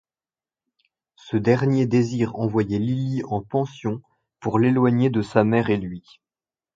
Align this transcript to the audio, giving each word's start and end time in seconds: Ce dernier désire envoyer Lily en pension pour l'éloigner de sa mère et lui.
Ce 1.15 1.37
dernier 1.37 1.85
désire 1.85 2.35
envoyer 2.35 2.79
Lily 2.79 3.21
en 3.25 3.43
pension 3.43 4.01
pour 4.39 4.57
l'éloigner 4.57 5.11
de 5.11 5.21
sa 5.21 5.43
mère 5.43 5.69
et 5.69 5.77
lui. 5.77 6.19